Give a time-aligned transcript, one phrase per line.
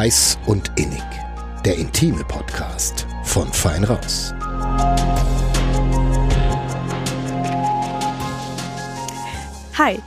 [0.00, 1.02] Heiß und Innig.
[1.62, 4.32] Der intime Podcast von Fein Raus.
[9.76, 9.98] Hi,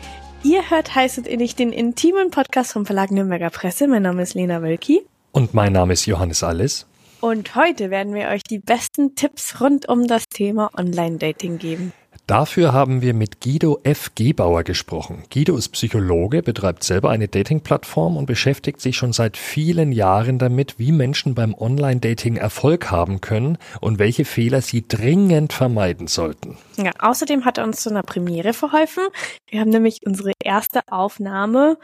[0.41, 3.87] ihr hört Heiß und Innig, den intimen Podcast vom Verlag Nürnberger Presse.
[3.87, 5.03] Mein Name ist Lena Wölki.
[5.31, 6.87] Und mein Name ist Johannes Alles.
[7.21, 11.93] Und heute werden wir euch die besten Tipps rund um das Thema Online-Dating geben.
[12.25, 14.11] Dafür haben wir mit Guido F.
[14.15, 15.23] Gebauer gesprochen.
[15.29, 20.79] Guido ist Psychologe, betreibt selber eine Dating-Plattform und beschäftigt sich schon seit vielen Jahren damit,
[20.79, 26.57] wie Menschen beim Online-Dating Erfolg haben können und welche Fehler sie dringend vermeiden sollten.
[26.77, 29.03] Ja, außerdem hat er uns zu einer Premiere verholfen.
[29.49, 31.77] Wir haben nämlich unsere erste Aufnahme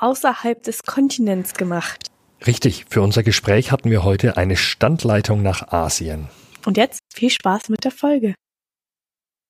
[0.00, 2.08] außerhalb des Kontinents gemacht.
[2.48, 6.28] Richtig, für unser Gespräch hatten wir heute eine Standleitung nach Asien.
[6.66, 8.34] Und jetzt viel Spaß mit der Folge.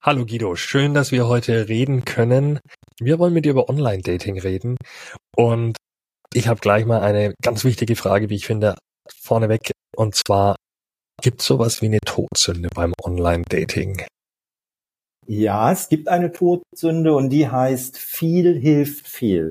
[0.00, 2.60] Hallo Guido, schön, dass wir heute reden können.
[3.00, 4.76] Wir wollen mit dir über Online-Dating reden
[5.36, 5.76] und
[6.32, 8.76] ich habe gleich mal eine ganz wichtige Frage, wie ich finde,
[9.12, 9.72] vorneweg.
[9.96, 10.54] Und zwar,
[11.20, 14.06] gibt es sowas wie eine Todsünde beim Online-Dating?
[15.26, 19.50] Ja, es gibt eine Todsünde und die heißt viel hilft viel.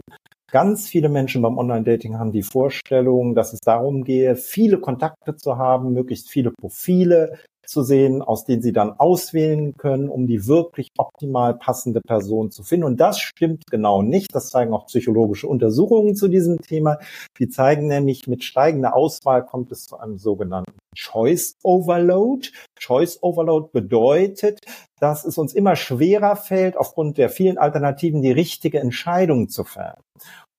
[0.50, 5.58] Ganz viele Menschen beim Online-Dating haben die Vorstellung, dass es darum gehe, viele Kontakte zu
[5.58, 7.38] haben, möglichst viele Profile,
[7.68, 12.64] zu sehen, aus denen sie dann auswählen können, um die wirklich optimal passende Person zu
[12.64, 12.86] finden.
[12.86, 14.34] Und das stimmt genau nicht.
[14.34, 16.98] Das zeigen auch psychologische Untersuchungen zu diesem Thema.
[17.40, 22.50] Die zeigen nämlich, mit steigender Auswahl kommt es zu einem sogenannten Choice Overload.
[22.80, 24.60] Choice Overload bedeutet,
[25.00, 30.02] dass es uns immer schwerer fällt, aufgrund der vielen Alternativen die richtige Entscheidung zu fällen.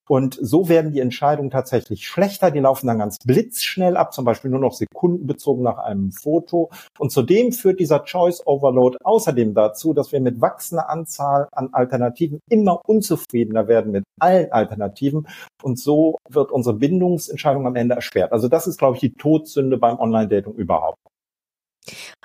[0.08, 2.50] Und so werden die Entscheidungen tatsächlich schlechter.
[2.50, 6.70] Die laufen dann ganz blitzschnell ab, zum Beispiel nur noch sekundenbezogen nach einem Foto.
[6.98, 12.40] Und zudem führt dieser Choice Overload außerdem dazu, dass wir mit wachsender Anzahl an Alternativen
[12.48, 15.28] immer unzufriedener werden mit allen Alternativen.
[15.62, 18.32] Und so wird unsere Bindungsentscheidung am Ende erschwert.
[18.32, 20.98] Also das ist, glaube ich, die Todsünde beim Online-Dating überhaupt.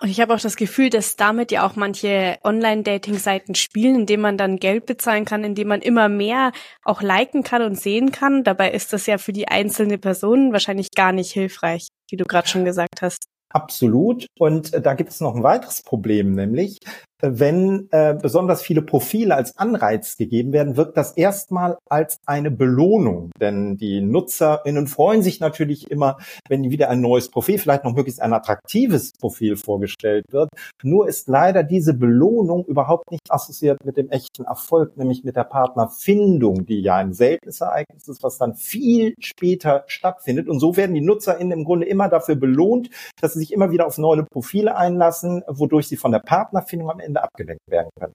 [0.02, 4.38] Und ich habe auch das Gefühl, dass damit ja auch manche Online-Dating-Seiten spielen, indem man
[4.38, 6.52] dann Geld bezahlen kann, indem man immer mehr
[6.84, 8.44] auch liken kann und sehen kann.
[8.44, 12.48] Dabei ist das ja für die einzelne Person wahrscheinlich gar nicht hilfreich, wie du gerade
[12.48, 13.26] schon gesagt hast.
[13.50, 14.26] Absolut.
[14.40, 16.80] Und äh, da gibt es noch ein weiteres Problem, nämlich
[17.26, 23.32] wenn äh, besonders viele Profile als Anreiz gegeben werden, wirkt das erstmal als eine Belohnung.
[23.40, 26.18] Denn die NutzerInnen freuen sich natürlich immer,
[26.50, 30.50] wenn wieder ein neues Profil, vielleicht noch möglichst ein attraktives Profil vorgestellt wird.
[30.84, 35.46] Nur ist leider diese Belohnung überhaupt nicht assoziiert mit dem echten Erfolg, nämlich mit der
[35.46, 40.50] Partnerfindung, die ja ein seltenes Ereignis ist, was dann viel später stattfindet.
[40.50, 42.90] Und so werden die NutzerInnen im Grunde immer dafür belohnt,
[43.22, 47.00] dass sie sich immer wieder auf neue Profile einlassen, wodurch sie von der Partnerfindung am
[47.00, 48.14] Ende Ende abgelenkt werden können.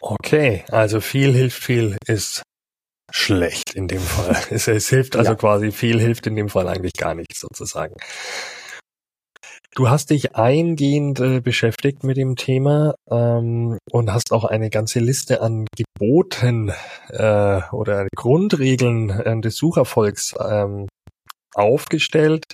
[0.00, 2.42] Okay, also viel hilft viel ist
[3.10, 4.36] schlecht in dem Fall.
[4.50, 5.36] Es, es hilft also ja.
[5.36, 7.94] quasi viel hilft in dem Fall eigentlich gar nichts sozusagen.
[9.74, 15.00] Du hast dich eingehend äh, beschäftigt mit dem Thema ähm, und hast auch eine ganze
[15.00, 16.72] Liste an Geboten
[17.10, 20.88] äh, oder Grundregeln äh, des Sucherfolgs ähm,
[21.54, 22.44] aufgestellt.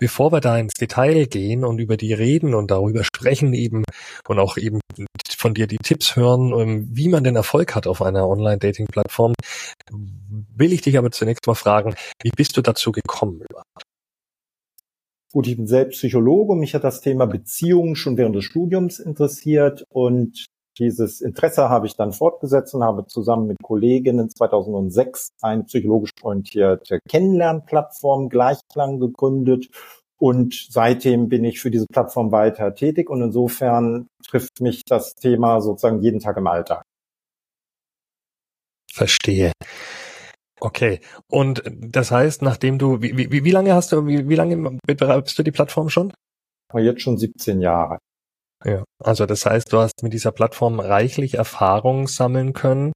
[0.00, 3.84] Bevor wir da ins Detail gehen und über die reden und darüber sprechen eben
[4.26, 4.80] und auch eben
[5.36, 9.34] von dir die Tipps hören, ähm, wie man den Erfolg hat auf einer Online-Dating-Plattform,
[10.56, 13.42] will ich dich aber zunächst mal fragen, wie bist du dazu gekommen?
[15.32, 18.98] Gut, ich bin selbst Psychologe und mich hat das Thema Beziehungen schon während des Studiums
[18.98, 20.46] interessiert und
[20.80, 27.00] dieses Interesse habe ich dann fortgesetzt und habe zusammen mit Kolleginnen 2006 eine psychologisch orientierte
[27.08, 29.68] Kennenlernplattform Gleichklang gegründet.
[30.18, 35.60] Und seitdem bin ich für diese Plattform weiter tätig und insofern trifft mich das Thema
[35.60, 36.82] sozusagen jeden Tag im Alltag.
[38.92, 39.52] Verstehe.
[40.60, 41.00] Okay.
[41.30, 45.38] Und das heißt, nachdem du, wie, wie, wie lange hast du, wie, wie lange betreibst
[45.38, 46.12] du die Plattform schon?
[46.74, 47.98] Jetzt schon 17 Jahre.
[48.64, 52.92] Ja, also das heißt, du hast mit dieser Plattform reichlich Erfahrung sammeln können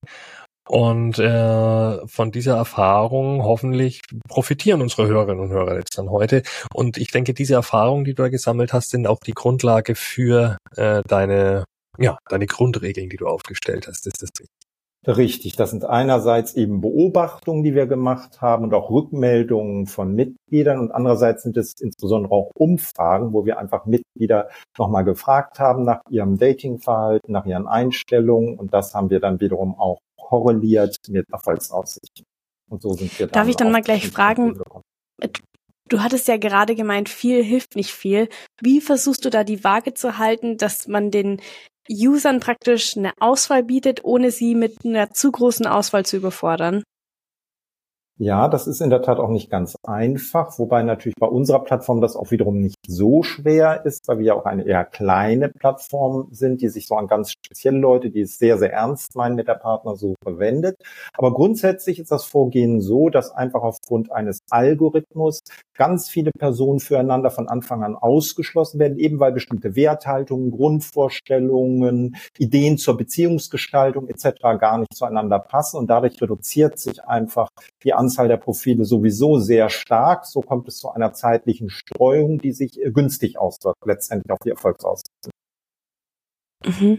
[0.68, 6.42] und äh, von dieser Erfahrung hoffentlich profitieren unsere Hörerinnen und Hörer jetzt dann heute.
[6.72, 10.56] Und ich denke, diese Erfahrungen, die du da gesammelt hast, sind auch die Grundlage für
[10.76, 11.64] äh, deine,
[11.98, 14.06] ja, deine Grundregeln, die du aufgestellt hast.
[14.06, 14.63] Ist das richtig?
[15.06, 20.78] Richtig, das sind einerseits eben Beobachtungen, die wir gemacht haben und auch Rückmeldungen von Mitgliedern
[20.80, 24.48] und andererseits sind es insbesondere auch Umfragen, wo wir einfach Mitglieder
[24.78, 29.78] nochmal gefragt haben nach ihrem Datingverhalten, nach ihren Einstellungen und das haben wir dann wiederum
[29.78, 32.24] auch korreliert mit Erfolgsaussichten.
[32.70, 34.58] Und so sind wir Darf ich dann mal gleich fragen,
[35.90, 38.30] Du hattest ja gerade gemeint, viel hilft nicht viel.
[38.60, 41.42] Wie versuchst du da die Waage zu halten, dass man den
[41.88, 46.82] Usern praktisch eine Auswahl bietet, ohne sie mit einer zu großen Auswahl zu überfordern?
[48.16, 52.00] Ja, das ist in der Tat auch nicht ganz einfach, wobei natürlich bei unserer Plattform
[52.00, 56.28] das auch wiederum nicht so schwer ist, weil wir ja auch eine eher kleine Plattform
[56.30, 59.48] sind, die sich so an ganz spezielle Leute, die es sehr, sehr ernst meinen mit
[59.48, 60.76] der Partnersuche wendet.
[61.14, 65.40] Aber grundsätzlich ist das Vorgehen so, dass einfach aufgrund eines Algorithmus
[65.76, 72.78] ganz viele Personen füreinander von Anfang an ausgeschlossen werden, eben weil bestimmte Werthaltungen, Grundvorstellungen, Ideen
[72.78, 74.40] zur Beziehungsgestaltung etc.
[74.60, 77.48] gar nicht zueinander passen und dadurch reduziert sich einfach
[77.82, 80.26] die Anzahl der Profile sowieso sehr stark.
[80.26, 84.50] So kommt es zu einer zeitlichen Streuung, die sich äh, günstig auswirkt, letztendlich auf die
[84.50, 85.30] Erfolgsaussichten.
[86.66, 86.98] Mhm.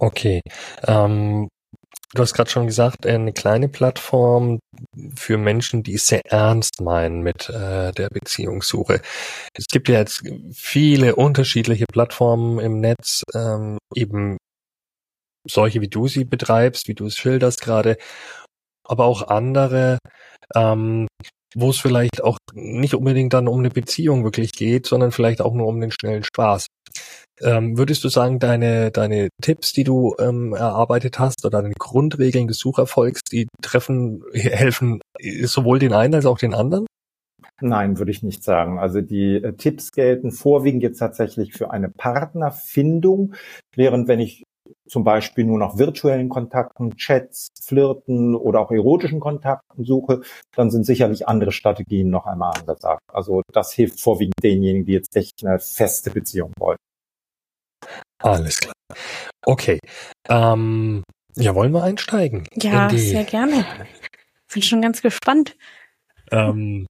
[0.00, 0.40] Okay.
[0.86, 1.48] Ähm,
[2.14, 4.58] du hast gerade schon gesagt, eine kleine Plattform
[5.14, 9.00] für Menschen, die es sehr ernst meinen mit äh, der Beziehungssuche.
[9.54, 14.38] Es gibt ja jetzt viele unterschiedliche Plattformen im Netz, ähm, eben
[15.48, 17.96] solche, wie du sie betreibst, wie du es schilderst gerade
[18.92, 19.98] aber auch andere,
[20.54, 21.08] ähm,
[21.54, 25.54] wo es vielleicht auch nicht unbedingt dann um eine Beziehung wirklich geht, sondern vielleicht auch
[25.54, 26.66] nur um den schnellen Spaß.
[27.40, 32.46] Ähm, würdest du sagen, deine, deine Tipps, die du ähm, erarbeitet hast oder deine Grundregeln
[32.46, 35.00] des Sucherfolgs, die treffen, helfen
[35.44, 36.86] sowohl den einen als auch den anderen?
[37.60, 38.78] Nein, würde ich nicht sagen.
[38.78, 43.34] Also die äh, Tipps gelten vorwiegend jetzt tatsächlich für eine Partnerfindung,
[43.74, 44.42] während wenn ich
[44.86, 50.22] zum Beispiel nur nach virtuellen Kontakten, Chats, Flirten oder auch erotischen Kontakten suche,
[50.54, 53.02] dann sind sicherlich andere Strategien noch einmal angesagt.
[53.12, 56.78] Also das hilft vorwiegend denjenigen, die jetzt echt eine feste Beziehung wollen.
[58.18, 58.74] Alles klar.
[59.44, 59.78] Okay.
[60.28, 61.02] Ähm,
[61.36, 62.46] ja, wollen wir einsteigen?
[62.54, 63.64] Ja, sehr gerne.
[64.52, 65.56] Bin schon ganz gespannt.
[66.30, 66.86] Ähm,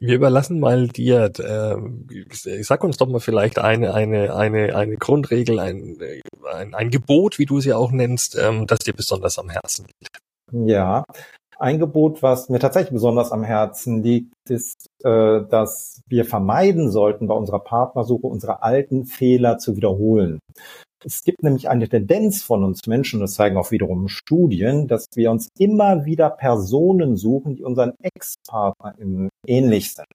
[0.00, 5.58] wir überlassen mal dir, äh, sag uns doch mal vielleicht eine, eine, eine, eine Grundregel,
[5.60, 5.98] ein,
[6.52, 10.18] ein, ein Gebot, wie du sie auch nennst, ähm, das dir besonders am Herzen liegt.
[10.52, 11.04] Ja,
[11.58, 17.26] ein Gebot, was mir tatsächlich besonders am Herzen liegt, ist, äh, dass wir vermeiden sollten,
[17.26, 20.38] bei unserer Partnersuche unsere alten Fehler zu wiederholen.
[21.04, 25.30] Es gibt nämlich eine Tendenz von uns Menschen, das zeigen auch wiederum Studien, dass wir
[25.30, 30.06] uns immer wieder Personen suchen, die unseren Ex-PartnerInnen ähnlich sind.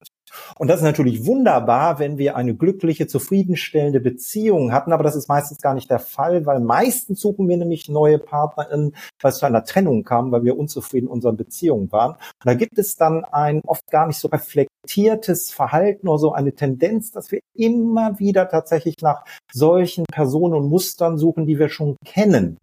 [0.57, 5.29] Und das ist natürlich wunderbar, wenn wir eine glückliche, zufriedenstellende Beziehung hatten, aber das ist
[5.29, 9.45] meistens gar nicht der Fall, weil meistens suchen wir nämlich neue PartnerInnen, weil es zu
[9.45, 12.11] einer Trennung kam, weil wir unzufrieden in unseren Beziehungen waren.
[12.13, 16.53] Und da gibt es dann ein oft gar nicht so reflektiertes Verhalten oder so eine
[16.53, 21.97] Tendenz, dass wir immer wieder tatsächlich nach solchen Personen und Mustern suchen, die wir schon
[22.05, 22.57] kennen.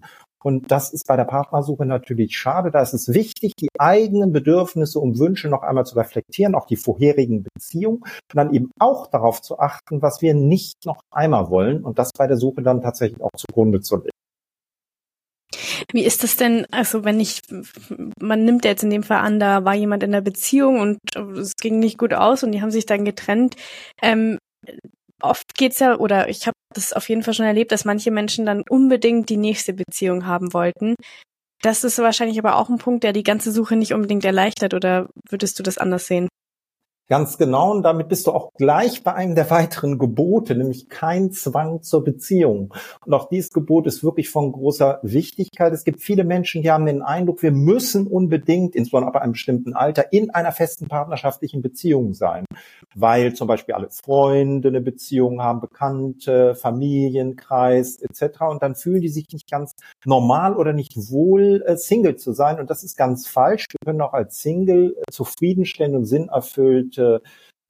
[0.44, 2.70] Und das ist bei der Partnersuche natürlich schade.
[2.70, 6.76] Da ist es wichtig, die eigenen Bedürfnisse und Wünsche noch einmal zu reflektieren, auch die
[6.76, 11.82] vorherigen Beziehungen und dann eben auch darauf zu achten, was wir nicht noch einmal wollen
[11.82, 14.11] und das bei der Suche dann tatsächlich auch zugrunde zu legen.
[15.93, 17.41] Wie ist das denn, also wenn ich,
[18.20, 20.99] man nimmt jetzt in dem Fall an, da war jemand in der Beziehung und
[21.38, 23.56] es ging nicht gut aus und die haben sich dann getrennt.
[24.02, 24.38] Ähm,
[25.24, 28.46] oft geht's ja, oder ich habe das auf jeden Fall schon erlebt, dass manche Menschen
[28.46, 30.94] dann unbedingt die nächste Beziehung haben wollten.
[31.62, 35.08] Das ist wahrscheinlich aber auch ein Punkt, der die ganze Suche nicht unbedingt erleichtert, oder
[35.30, 36.28] würdest du das anders sehen?
[37.06, 41.32] Ganz genau, und damit bist du auch gleich bei einem der weiteren Gebote, nämlich kein
[41.32, 42.72] Zwang zur Beziehung.
[43.04, 45.74] Und auch dieses Gebot ist wirklich von großer Wichtigkeit.
[45.74, 49.74] Es gibt viele Menschen, die haben den Eindruck, wir müssen unbedingt, insbesondere ab einem bestimmten
[49.74, 52.46] Alter, in einer festen partnerschaftlichen Beziehung sein,
[52.94, 58.44] weil zum Beispiel alle Freunde eine Beziehung haben, Bekannte, Familienkreis etc.
[58.48, 59.74] Und dann fühlen die sich nicht ganz
[60.06, 62.58] normal oder nicht wohl, äh, Single zu sein.
[62.58, 63.67] Und das ist ganz falsch.
[63.72, 67.22] Wir können auch als Single äh, zufriedenstellend und sinnerfüllt erfüllte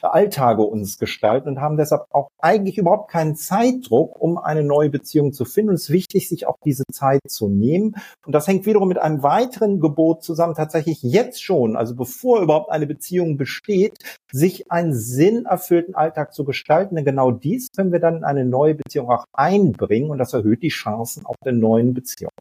[0.03, 5.33] Alltage uns gestalten und haben deshalb auch eigentlich überhaupt keinen Zeitdruck, um eine neue Beziehung
[5.33, 5.71] zu finden.
[5.71, 7.95] Und es ist wichtig, sich auch diese Zeit zu nehmen.
[8.27, 12.71] Und das hängt wiederum mit einem weiteren Gebot zusammen, tatsächlich jetzt schon, also bevor überhaupt
[12.71, 13.97] eine Beziehung besteht,
[14.31, 16.97] sich einen sinnerfüllten Alltag zu gestalten.
[16.97, 20.63] Denn genau dies können wir dann in eine neue Beziehung auch einbringen und das erhöht
[20.63, 22.33] die Chancen auf der neuen Beziehung.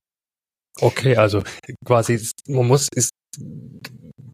[0.82, 1.44] Okay, also
[1.86, 3.12] quasi, man muss, ist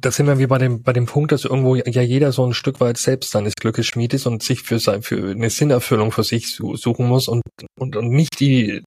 [0.01, 2.53] da sind wir wie bei dem, bei dem Punkt, dass irgendwo ja jeder so ein
[2.53, 6.24] Stück weit selbst seines Glückes Schmied ist und sich für, sein, für eine Sinnerfüllung für
[6.24, 7.44] sich suchen muss und,
[7.77, 8.84] und, und nicht die,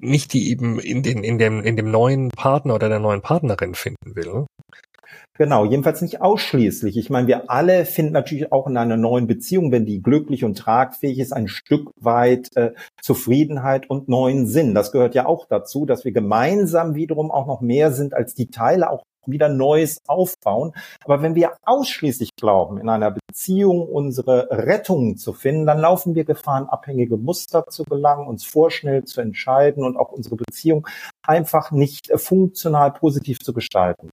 [0.00, 3.74] nicht die eben in den, in dem, in dem neuen Partner oder der neuen Partnerin
[3.74, 4.46] finden will.
[5.36, 6.96] Genau, jedenfalls nicht ausschließlich.
[6.96, 10.56] Ich meine, wir alle finden natürlich auch in einer neuen Beziehung, wenn die glücklich und
[10.56, 12.72] tragfähig ist, ein Stück weit äh,
[13.02, 14.74] Zufriedenheit und neuen Sinn.
[14.74, 18.46] Das gehört ja auch dazu, dass wir gemeinsam wiederum auch noch mehr sind als die
[18.46, 20.72] Teile, auch wieder Neues aufbauen.
[21.04, 26.24] Aber wenn wir ausschließlich glauben, in einer Beziehung unsere Rettung zu finden, dann laufen wir
[26.24, 30.86] Gefahr, in abhängige Muster zu gelangen, uns vorschnell zu entscheiden und auch unsere Beziehung
[31.22, 34.10] einfach nicht funktional positiv zu gestalten.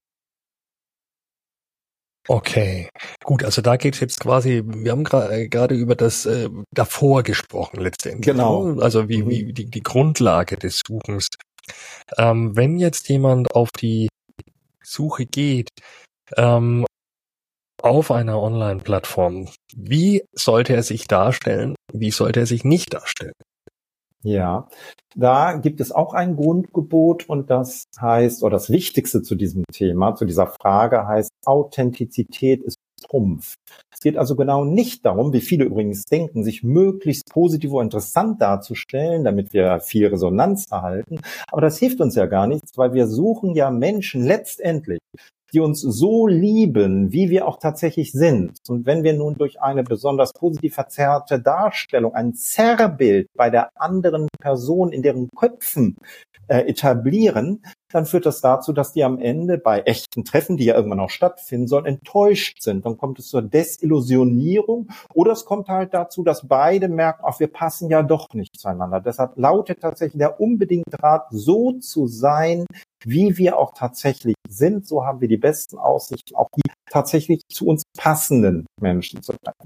[2.28, 2.88] Okay,
[3.24, 7.24] gut, also da geht es jetzt quasi, wir haben äh, gerade über das äh, davor
[7.24, 8.26] gesprochen letztendlich.
[8.26, 8.74] Genau.
[8.74, 8.82] Ne?
[8.82, 9.54] Also wie, wie mhm.
[9.54, 11.30] die, die Grundlage des Suchens.
[12.18, 14.08] Ähm, wenn jetzt jemand auf die
[14.84, 15.70] Suche geht,
[16.38, 16.86] ähm,
[17.82, 21.76] auf einer Online-Plattform, wie sollte er sich darstellen?
[21.92, 23.34] Wie sollte er sich nicht darstellen?
[24.24, 24.68] Ja,
[25.16, 30.14] da gibt es auch ein Grundgebot und das heißt, oder das Wichtigste zu diesem Thema,
[30.14, 33.56] zu dieser Frage heißt, Authentizität ist Trumpf.
[33.94, 38.42] Es geht also genau nicht darum, wie viele übrigens denken, sich möglichst positiv und interessant
[38.42, 41.20] darzustellen, damit wir viel Resonanz erhalten.
[41.52, 45.00] Aber das hilft uns ja gar nichts, weil wir suchen ja Menschen letztendlich,
[45.54, 48.58] die uns so lieben, wie wir auch tatsächlich sind.
[48.70, 54.28] Und wenn wir nun durch eine besonders positiv verzerrte Darstellung, ein Zerrbild bei der anderen
[54.40, 55.98] Person in deren Köpfen
[56.48, 60.76] äh, etablieren, dann führt das dazu, dass die am Ende bei echten Treffen, die ja
[60.76, 62.86] irgendwann auch stattfinden sollen, enttäuscht sind.
[62.86, 67.48] Dann kommt es zur Desillusionierung oder es kommt halt dazu, dass beide merken, ach, wir
[67.48, 69.02] passen ja doch nicht zueinander.
[69.02, 72.66] Deshalb lautet tatsächlich der unbedingte Rat, so zu sein,
[73.04, 74.88] wie wir auch tatsächlich sind.
[74.88, 79.66] So haben wir die besten Aussichten, auch die tatsächlich zu uns passenden Menschen zu treffen.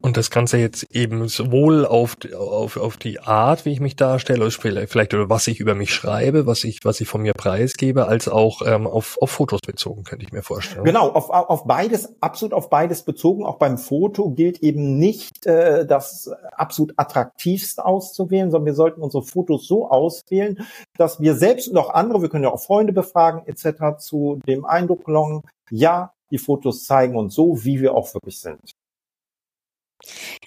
[0.00, 4.48] Und das Ganze jetzt eben sowohl auf, auf, auf die Art, wie ich mich darstelle,
[4.48, 8.28] vielleicht oder was ich über mich schreibe, was ich, was ich von mir preisgebe, als
[8.28, 10.84] auch ähm, auf, auf Fotos bezogen, könnte ich mir vorstellen.
[10.84, 13.44] Genau, auf, auf beides, absolut auf beides bezogen.
[13.44, 19.24] Auch beim Foto gilt eben nicht, äh, das absolut attraktivste auszuwählen, sondern wir sollten unsere
[19.24, 20.64] Fotos so auswählen,
[20.96, 24.64] dass wir selbst und auch andere, wir können ja auch Freunde befragen, etc., zu dem
[24.64, 28.60] Eindruck gelangen, ja, die Fotos zeigen uns so, wie wir auch wirklich sind.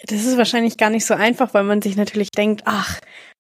[0.08, 3.00] Das ist wahrscheinlich gar nicht so einfach, weil man sich natürlich denkt, ach,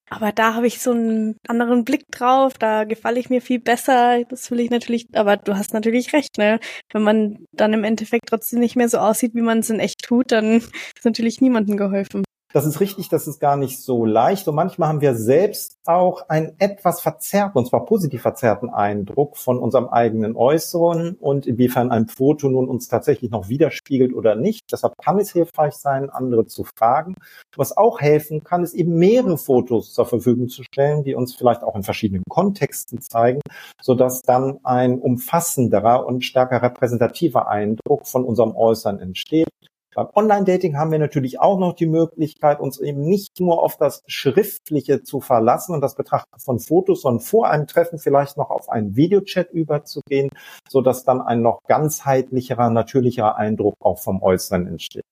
[0.09, 4.21] aber da habe ich so einen anderen Blick drauf, da gefalle ich mir viel besser.
[4.25, 6.59] Das will ich natürlich, aber du hast natürlich recht, ne?
[6.91, 10.03] Wenn man dann im Endeffekt trotzdem nicht mehr so aussieht, wie man es in echt
[10.03, 12.23] tut, dann ist natürlich niemandem geholfen.
[12.53, 14.47] Das ist richtig, das ist gar nicht so leicht.
[14.47, 19.57] Und manchmal haben wir selbst auch einen etwas verzerrten, und zwar positiv verzerrten Eindruck von
[19.57, 24.65] unserem eigenen Äußeren und inwiefern ein Foto nun uns tatsächlich noch widerspiegelt oder nicht.
[24.71, 27.15] Deshalb kann es hilfreich sein, andere zu fragen.
[27.55, 31.63] Was auch helfen kann, ist eben mehrere Fotos zur Verfügung zu stellen, die uns vielleicht
[31.63, 33.39] auch in verschiedenen Kontexten zeigen,
[33.81, 39.47] sodass dann ein umfassenderer und stärker repräsentativer Eindruck von unserem Äußeren entsteht.
[39.93, 44.03] Beim Online-Dating haben wir natürlich auch noch die Möglichkeit, uns eben nicht nur auf das
[44.07, 48.69] Schriftliche zu verlassen und das Betrachten von Fotos, sondern vor einem Treffen vielleicht noch auf
[48.69, 50.29] einen Videochat überzugehen,
[50.69, 55.03] so dass dann ein noch ganzheitlicherer, natürlicherer Eindruck auch vom Äußeren entsteht.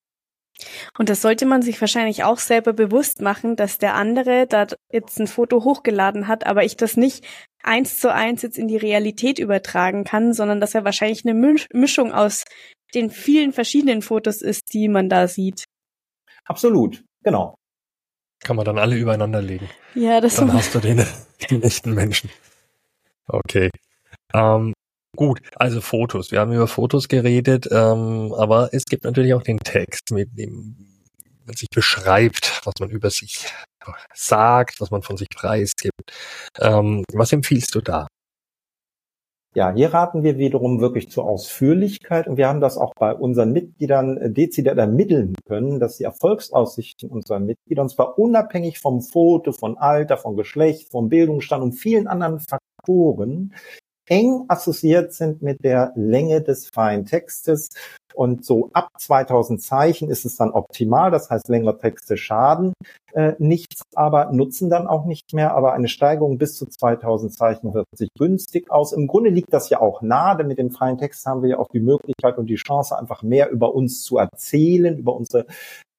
[0.97, 5.19] Und das sollte man sich wahrscheinlich auch selber bewusst machen, dass der andere da jetzt
[5.19, 7.25] ein Foto hochgeladen hat, aber ich das nicht
[7.63, 12.11] eins zu eins jetzt in die Realität übertragen kann, sondern dass er wahrscheinlich eine Mischung
[12.11, 12.43] aus
[12.93, 15.65] den vielen verschiedenen Fotos ist, die man da sieht.
[16.45, 17.55] Absolut, genau.
[18.43, 19.69] Kann man dann alle übereinander legen.
[19.95, 21.05] Ja, das Dann hast du den,
[21.49, 22.29] den echten Menschen.
[23.27, 23.69] Okay.
[24.33, 24.73] Ähm,
[25.15, 26.31] gut, also Fotos.
[26.31, 30.75] Wir haben über Fotos geredet, ähm, aber es gibt natürlich auch den Text, mit dem
[31.45, 33.45] man sich beschreibt, was man über sich
[34.13, 36.11] sagt, was man von sich preisgibt.
[36.59, 38.07] Ähm, was empfiehlst du da?
[39.55, 43.51] Ja, hier raten wir wiederum wirklich zur Ausführlichkeit und wir haben das auch bei unseren
[43.51, 49.51] Mitgliedern äh, dezidiert ermitteln können, dass die Erfolgsaussichten unserer Mitglieder, und zwar unabhängig vom Foto,
[49.51, 53.55] von Alter, von Geschlecht, vom Bildungsstand und vielen anderen Faktoren,
[54.09, 57.69] eng assoziiert sind mit der Länge des freien Textes.
[58.15, 61.11] Und so ab 2000 Zeichen ist es dann optimal.
[61.11, 62.73] Das heißt, längere Texte schaden
[63.13, 65.53] äh, nichts, aber nutzen dann auch nicht mehr.
[65.53, 68.93] Aber eine Steigerung bis zu 2000 Zeichen hört sich günstig aus.
[68.93, 71.59] Im Grunde liegt das ja auch nahe, denn mit dem freien Text haben wir ja
[71.59, 75.45] auch die Möglichkeit und die Chance, einfach mehr über uns zu erzählen, über unsere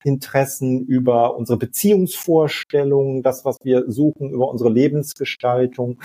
[0.05, 6.01] Interessen, über unsere Beziehungsvorstellungen, das, was wir suchen, über unsere Lebensgestaltung.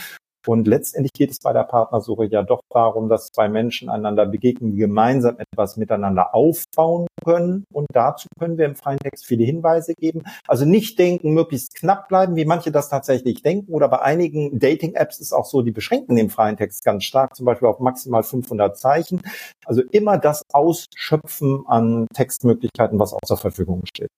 [0.45, 4.71] Und letztendlich geht es bei der Partnersuche ja doch darum, dass zwei Menschen einander begegnen,
[4.71, 7.65] die gemeinsam etwas miteinander aufbauen können.
[7.73, 10.23] Und dazu können wir im freien Text viele Hinweise geben.
[10.47, 13.73] Also nicht denken, möglichst knapp bleiben, wie manche das tatsächlich denken.
[13.73, 17.45] Oder bei einigen Dating-Apps ist auch so, die beschränken den freien Text ganz stark, zum
[17.45, 19.21] Beispiel auf maximal 500 Zeichen.
[19.65, 24.09] Also immer das Ausschöpfen an Textmöglichkeiten, was auch zur Verfügung steht.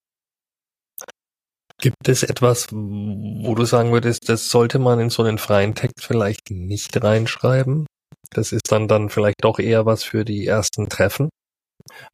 [1.80, 6.04] Gibt es etwas, wo du sagen würdest, das sollte man in so einen freien Text
[6.04, 7.86] vielleicht nicht reinschreiben?
[8.32, 11.30] Das ist dann dann vielleicht doch eher was für die ersten Treffen?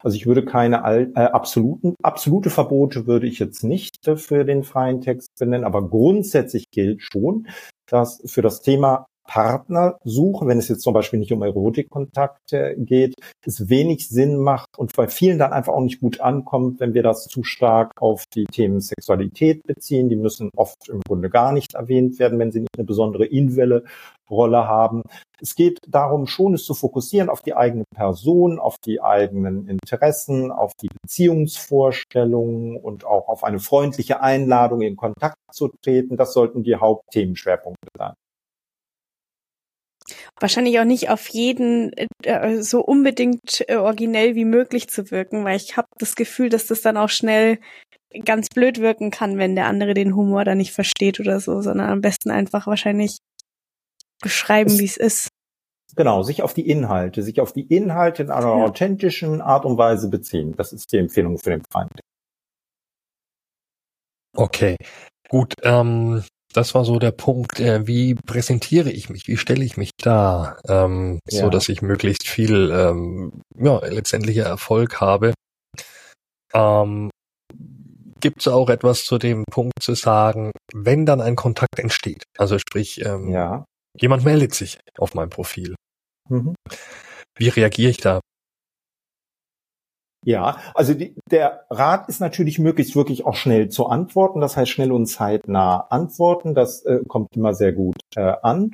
[0.00, 0.76] Also ich würde keine
[1.14, 6.70] äh, absoluten, absolute Verbote würde ich jetzt nicht für den freien Text benennen, aber grundsätzlich
[6.70, 7.48] gilt schon,
[7.86, 13.14] dass für das Thema Partnersuche, wenn es jetzt zum Beispiel nicht um Erotikkontakte geht,
[13.44, 17.02] es wenig Sinn macht und bei vielen dann einfach auch nicht gut ankommt, wenn wir
[17.02, 20.08] das zu stark auf die Themen Sexualität beziehen.
[20.08, 23.84] Die müssen oft im Grunde gar nicht erwähnt werden, wenn sie nicht eine besondere individuelle
[24.30, 25.02] Rolle haben.
[25.40, 30.50] Es geht darum, schon es zu fokussieren auf die eigene Person, auf die eigenen Interessen,
[30.50, 36.16] auf die Beziehungsvorstellungen und auch auf eine freundliche Einladung in Kontakt zu treten.
[36.16, 38.14] Das sollten die Hauptthemenschwerpunkte sein.
[40.38, 41.92] Wahrscheinlich auch nicht auf jeden
[42.22, 46.66] äh, so unbedingt äh, originell wie möglich zu wirken, weil ich habe das Gefühl, dass
[46.66, 47.58] das dann auch schnell
[48.24, 51.90] ganz blöd wirken kann, wenn der andere den Humor da nicht versteht oder so, sondern
[51.90, 53.18] am besten einfach wahrscheinlich
[54.22, 55.28] beschreiben, wie es ist.
[55.96, 58.64] Genau, sich auf die Inhalte, sich auf die Inhalte in einer ja.
[58.64, 60.54] authentischen Art und Weise beziehen.
[60.56, 62.00] Das ist die Empfehlung für den Feind.
[64.36, 64.76] Okay,
[65.28, 65.54] gut.
[65.62, 67.60] Ähm, das war so der Punkt.
[67.60, 69.26] Äh, wie präsentiere ich mich?
[69.26, 71.40] Wie stelle ich mich da, ähm, ja.
[71.40, 75.34] so dass ich möglichst viel, ähm, ja, letztendlicher Erfolg habe?
[76.54, 77.10] Ähm,
[78.20, 82.22] Gibt es auch etwas zu dem Punkt zu sagen, wenn dann ein Kontakt entsteht?
[82.38, 83.66] Also sprich, ähm, ja.
[84.00, 85.74] jemand meldet sich auf mein Profil.
[86.30, 86.54] Mhm.
[87.36, 88.20] Wie reagiere ich da?
[90.24, 94.40] Ja, also die, der Rat ist natürlich möglichst wirklich auch schnell zu antworten.
[94.40, 96.54] Das heißt schnell und zeitnah antworten.
[96.54, 98.72] Das äh, kommt immer sehr gut äh, an.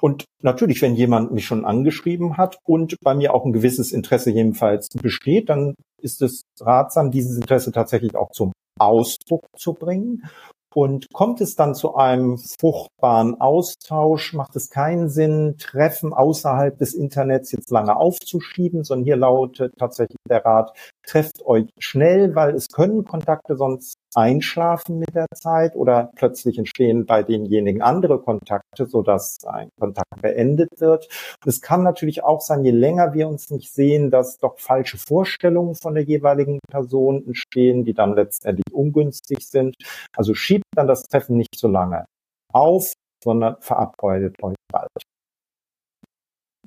[0.00, 4.30] Und natürlich, wenn jemand mich schon angeschrieben hat und bei mir auch ein gewisses Interesse
[4.30, 10.24] jedenfalls besteht, dann ist es ratsam, dieses Interesse tatsächlich auch zum Ausdruck zu bringen.
[10.72, 16.94] Und kommt es dann zu einem fruchtbaren Austausch, macht es keinen Sinn, Treffen außerhalb des
[16.94, 22.68] Internets jetzt lange aufzuschieben, sondern hier lautet tatsächlich der Rat, trefft euch schnell, weil es
[22.68, 29.02] können Kontakte sonst einschlafen mit der Zeit oder plötzlich entstehen bei denjenigen andere Kontakte, so
[29.02, 31.08] dass ein Kontakt beendet wird.
[31.42, 34.98] Und es kann natürlich auch sein, je länger wir uns nicht sehen, dass doch falsche
[34.98, 39.74] Vorstellungen von der jeweiligen Person entstehen, die dann letztendlich ungünstig sind.
[40.16, 42.04] Also schiebt dann das Treffen nicht so lange
[42.52, 42.92] auf,
[43.22, 44.88] sondern verabredet euch bald.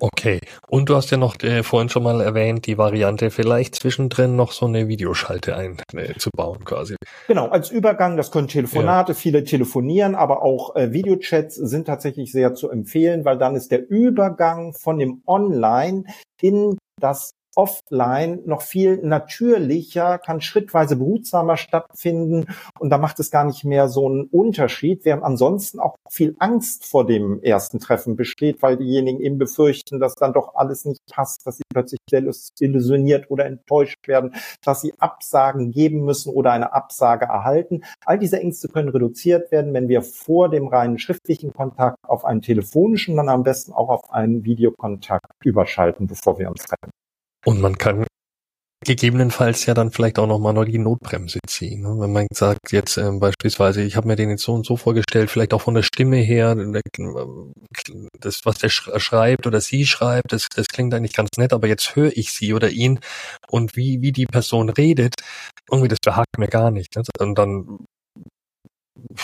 [0.00, 0.40] Okay.
[0.68, 4.50] Und du hast ja noch äh, vorhin schon mal erwähnt, die Variante vielleicht zwischendrin noch
[4.50, 6.96] so eine Videoschalte einzubauen äh, quasi.
[7.28, 9.18] Genau, als Übergang, das können Telefonate, ja.
[9.18, 13.88] viele telefonieren, aber auch äh, Videochats sind tatsächlich sehr zu empfehlen, weil dann ist der
[13.88, 16.04] Übergang von dem Online
[16.40, 22.46] in das offline noch viel natürlicher, kann schrittweise behutsamer stattfinden
[22.78, 26.86] und da macht es gar nicht mehr so einen Unterschied, während ansonsten auch viel Angst
[26.86, 31.46] vor dem ersten Treffen besteht, weil diejenigen eben befürchten, dass dann doch alles nicht passt,
[31.46, 37.26] dass sie plötzlich desillusioniert oder enttäuscht werden, dass sie Absagen geben müssen oder eine Absage
[37.26, 37.82] erhalten.
[38.04, 42.42] All diese Ängste können reduziert werden, wenn wir vor dem reinen schriftlichen Kontakt auf einen
[42.42, 46.90] telefonischen, dann am besten auch auf einen Videokontakt überschalten, bevor wir uns treffen.
[47.44, 48.06] Und man kann
[48.84, 51.82] gegebenenfalls ja dann vielleicht auch nochmal noch die Notbremse ziehen.
[51.82, 51.96] Ne?
[51.98, 55.30] Wenn man sagt, jetzt ähm, beispielsweise, ich habe mir den jetzt so und so vorgestellt,
[55.30, 56.54] vielleicht auch von der Stimme her,
[58.20, 61.96] das, was der schreibt oder sie schreibt, das, das klingt eigentlich ganz nett, aber jetzt
[61.96, 63.00] höre ich sie oder ihn
[63.48, 65.14] und wie, wie die Person redet,
[65.70, 66.94] irgendwie das behagt mir gar nicht.
[66.94, 67.02] Ne?
[67.18, 67.78] Und dann,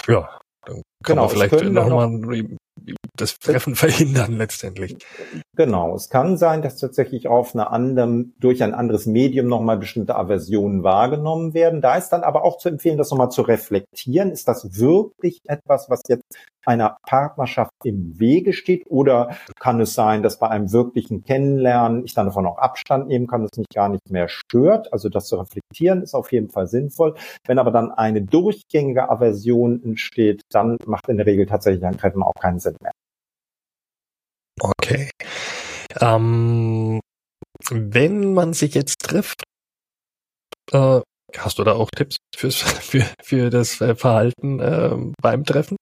[0.09, 2.59] ja, dann kann genau, man vielleicht nochmal
[3.16, 4.96] das Treffen verhindern letztendlich.
[5.60, 5.94] Genau.
[5.94, 10.84] Es kann sein, dass tatsächlich auf einer anderen, durch ein anderes Medium nochmal bestimmte Aversionen
[10.84, 11.82] wahrgenommen werden.
[11.82, 14.30] Da ist dann aber auch zu empfehlen, das nochmal zu reflektieren.
[14.30, 16.24] Ist das wirklich etwas, was jetzt
[16.64, 18.84] einer Partnerschaft im Wege steht?
[18.86, 23.26] Oder kann es sein, dass bei einem wirklichen Kennenlernen ich dann davon auch Abstand nehmen
[23.26, 24.90] kann, es mich gar nicht mehr stört?
[24.94, 27.16] Also das zu reflektieren ist auf jeden Fall sinnvoll.
[27.46, 32.22] Wenn aber dann eine durchgängige Aversion entsteht, dann macht in der Regel tatsächlich ein Treffen
[32.22, 32.92] auch keinen Sinn mehr.
[34.62, 35.10] Okay.
[36.00, 37.00] Ähm,
[37.70, 39.42] wenn man sich jetzt trifft,
[40.72, 41.00] äh,
[41.37, 45.76] hast du da auch Tipps fürs, für, für das Verhalten äh, beim Treffen?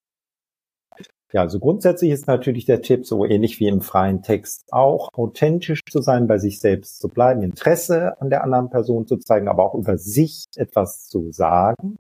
[1.33, 5.81] Ja, also grundsätzlich ist natürlich der Tipp, so ähnlich wie im freien Text auch, authentisch
[5.91, 9.65] zu sein, bei sich selbst zu bleiben, Interesse an der anderen Person zu zeigen, aber
[9.65, 11.99] auch über sich etwas zu sagen.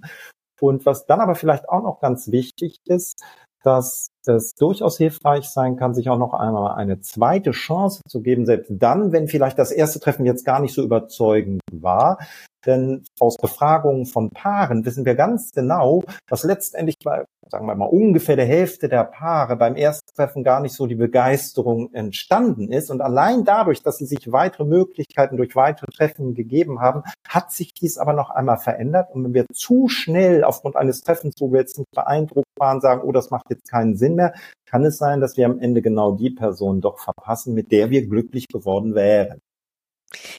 [0.61, 3.23] Und was dann aber vielleicht auch noch ganz wichtig ist,
[3.63, 8.47] dass es durchaus hilfreich sein kann, sich auch noch einmal eine zweite Chance zu geben,
[8.47, 12.19] selbst dann, wenn vielleicht das erste Treffen jetzt gar nicht so überzeugend war.
[12.67, 17.87] Denn aus Befragungen von Paaren wissen wir ganz genau, was letztendlich bei sagen wir mal,
[17.87, 22.91] ungefähr der Hälfte der Paare beim Ersttreffen gar nicht so die Begeisterung entstanden ist.
[22.91, 27.73] Und allein dadurch, dass sie sich weitere Möglichkeiten durch weitere Treffen gegeben haben, hat sich
[27.73, 29.11] dies aber noch einmal verändert.
[29.13, 33.03] Und wenn wir zu schnell aufgrund eines Treffens, wo wir jetzt nicht beeindruckt waren, sagen,
[33.05, 34.35] oh, das macht jetzt keinen Sinn mehr,
[34.67, 38.07] kann es sein, dass wir am Ende genau die Person doch verpassen, mit der wir
[38.07, 39.41] glücklich geworden wären.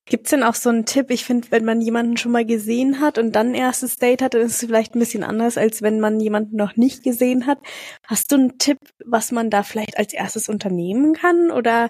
[0.06, 1.12] Gibt's denn auch so einen Tipp?
[1.12, 4.42] Ich finde, wenn man jemanden schon mal gesehen hat und dann erstes Date hat, dann
[4.42, 7.60] ist es vielleicht ein bisschen anders, als wenn man jemanden noch nicht gesehen hat.
[8.06, 11.90] Hast du einen Tipp, was man da vielleicht als erstes unternehmen kann oder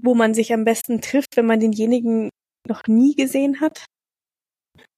[0.00, 2.30] wo man sich am besten trifft, wenn man denjenigen
[2.68, 3.86] noch nie gesehen hat?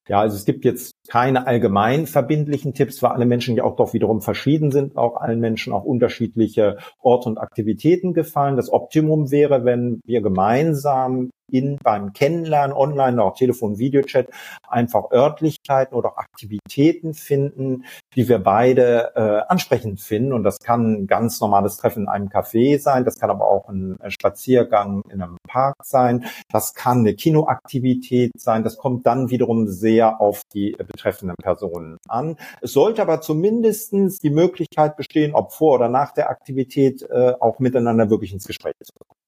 [0.07, 3.93] Ja, also es gibt jetzt keine allgemein verbindlichen Tipps, weil alle Menschen ja auch doch
[3.93, 8.57] wiederum verschieden sind, auch allen Menschen auch unterschiedliche Orte und Aktivitäten gefallen.
[8.57, 14.27] Das Optimum wäre, wenn wir gemeinsam in beim Kennenlernen online, auch Telefon, Videochat,
[14.67, 17.85] einfach Örtlichkeiten oder Aktivitäten finden,
[18.15, 20.33] die wir beide äh, ansprechend finden.
[20.33, 23.67] Und das kann ein ganz normales Treffen in einem Café sein, das kann aber auch
[23.69, 29.67] ein Spaziergang in einem Park sein, das kann eine Kinoaktivität sein, das kommt dann wiederum
[29.67, 32.37] sehr auf die betreffenden Personen an.
[32.61, 37.59] Es sollte aber zumindestens die Möglichkeit bestehen, ob vor oder nach der Aktivität äh, auch
[37.59, 39.20] miteinander wirklich ins Gespräch zu kommen.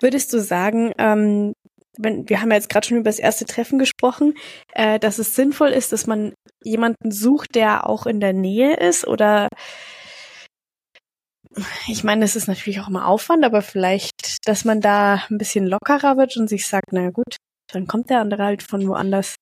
[0.00, 1.54] Würdest du sagen, ähm,
[1.98, 4.34] wenn, wir haben ja jetzt gerade schon über das erste Treffen gesprochen,
[4.74, 9.06] äh, dass es sinnvoll ist, dass man jemanden sucht, der auch in der Nähe ist
[9.06, 9.48] oder
[11.88, 15.66] ich meine, es ist natürlich auch immer Aufwand, aber vielleicht, dass man da ein bisschen
[15.66, 17.36] lockerer wird und sich sagt, na gut,
[17.72, 19.34] dann kommt der andere halt von woanders.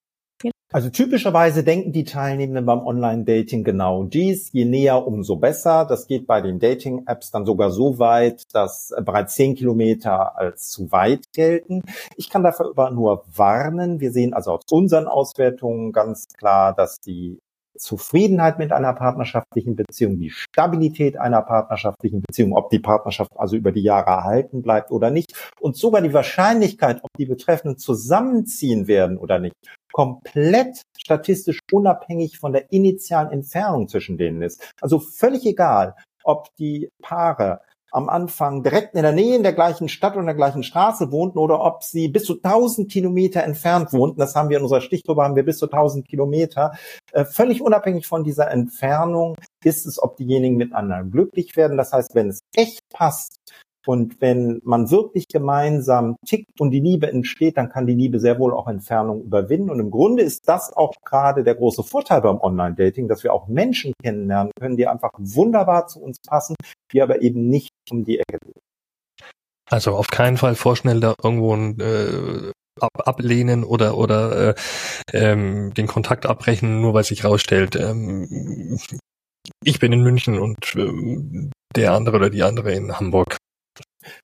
[0.71, 4.53] Also typischerweise denken die Teilnehmenden beim Online-Dating genau dies.
[4.53, 5.87] Je näher, umso besser.
[5.87, 10.93] Das geht bei den Dating-Apps dann sogar so weit, dass bereits zehn Kilometer als zu
[10.93, 11.81] weit gelten.
[12.17, 14.01] Ich kann dafür aber nur warnen.
[14.01, 17.39] Wir sehen also aus unseren Auswertungen ganz klar, dass die
[17.79, 23.73] Zufriedenheit mit einer partnerschaftlichen Beziehung, die Stabilität einer partnerschaftlichen Beziehung, ob die Partnerschaft also über
[23.73, 29.17] die Jahre erhalten bleibt oder nicht und sogar die Wahrscheinlichkeit, ob die Betreffenden zusammenziehen werden
[29.17, 29.55] oder nicht,
[29.99, 34.63] komplett statistisch unabhängig von der initialen Entfernung zwischen denen ist.
[34.81, 39.89] Also völlig egal, ob die Paare am Anfang direkt in der Nähe in der gleichen
[39.89, 44.21] Stadt und der gleichen Straße wohnten oder ob sie bis zu 1000 Kilometer entfernt wohnten.
[44.21, 46.79] Das haben wir in unserer Stichprobe, haben wir bis zu 1000 Kilometer.
[47.11, 49.35] Äh, völlig unabhängig von dieser Entfernung
[49.65, 51.77] ist es, ob diejenigen miteinander glücklich werden.
[51.77, 53.41] Das heißt, wenn es echt passt,
[53.89, 58.39] und wenn man wirklich gemeinsam tickt und die Liebe entsteht, dann kann die Liebe sehr
[58.39, 59.71] wohl auch Entfernung überwinden.
[59.71, 63.49] Und im Grunde ist das auch gerade der große Vorteil beim Online-Dating, dass wir auch
[63.49, 66.55] Menschen kennenlernen können, die einfach wunderbar zu uns passen,
[66.93, 68.61] die aber eben nicht um die Ecke gehen.
[69.71, 74.55] Also auf keinen Fall vorschnell da irgendwo ein äh, ab, ablehnen oder oder äh,
[75.15, 78.79] ähm, den Kontakt abbrechen, nur weil sich rausstellt, ähm,
[79.65, 83.38] ich bin in München und äh, der andere oder die andere in Hamburg.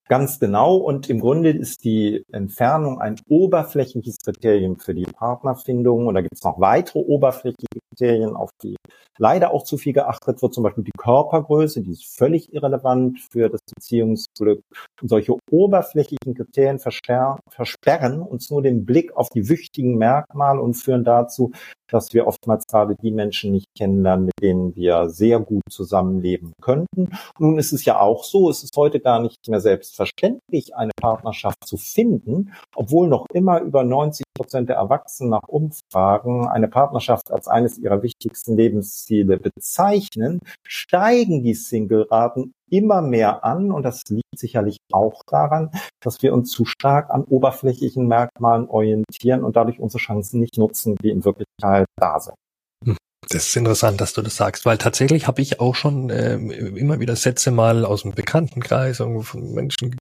[0.09, 0.77] Ganz genau.
[0.77, 6.07] Und im Grunde ist die Entfernung ein oberflächliches Kriterium für die Partnerfindung.
[6.07, 8.77] Und da gibt es noch weitere oberflächliche Kriterien, auf die
[9.19, 10.55] leider auch zu viel geachtet wird.
[10.55, 14.63] Zum Beispiel die Körpergröße, die ist völlig irrelevant für das Beziehungsglück.
[15.01, 21.05] Und solche oberflächlichen Kriterien versperren uns nur den Blick auf die wichtigen Merkmale und führen
[21.05, 21.53] dazu,
[21.89, 27.11] dass wir oftmals gerade die Menschen nicht kennenlernen, mit denen wir sehr gut zusammenleben könnten.
[27.39, 31.65] Nun ist es ja auch so, es ist heute gar nicht mehr selbstverständlich, eine Partnerschaft
[31.65, 37.47] zu finden, obwohl noch immer über 90 Prozent der Erwachsenen nach Umfragen eine Partnerschaft als
[37.47, 44.79] eines ihrer wichtigsten Lebensziele bezeichnen, steigen die Single-Raten immer mehr an und das liegt sicherlich
[44.93, 45.71] auch daran,
[46.01, 50.97] dass wir uns zu stark an oberflächlichen Merkmalen orientieren und dadurch unsere Chancen nicht nutzen,
[51.03, 52.37] die in Wirklichkeit da sind.
[53.35, 57.01] Das ist interessant, dass du das sagst, weil tatsächlich habe ich auch schon äh, immer
[57.01, 59.97] wieder Sätze mal aus dem Bekanntenkreis irgendwo von Menschen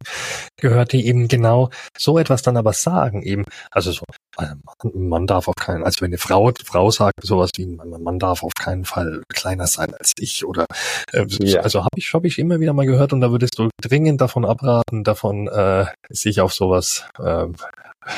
[0.62, 4.04] gehört, die eben genau so etwas dann aber sagen, eben, also so,
[4.38, 4.54] also
[4.94, 8.44] man darf auf keinen, also wenn eine Frau, Frau sagt sowas wie, man, man darf
[8.44, 10.68] auf keinen Fall kleiner sein als ich oder,
[11.12, 11.62] äh, ja.
[11.62, 14.46] also habe ich, habe ich immer wieder mal gehört und da würdest du dringend davon
[14.46, 17.48] abraten, davon äh, sich auf sowas, äh,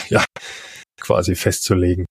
[0.10, 0.26] ja,
[1.00, 2.06] quasi festzulegen.